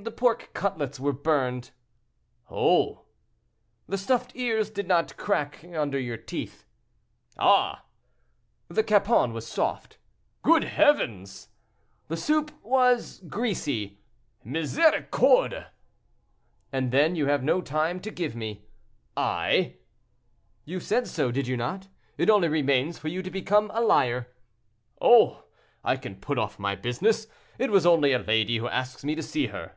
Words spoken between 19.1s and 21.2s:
"I!" "You said